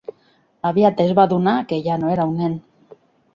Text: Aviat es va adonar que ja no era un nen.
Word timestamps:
Aviat 0.69 1.03
es 1.05 1.13
va 1.19 1.25
adonar 1.29 1.53
que 1.73 1.79
ja 1.89 1.99
no 2.05 2.11
era 2.15 2.27
un 2.31 2.35
nen. 2.41 2.57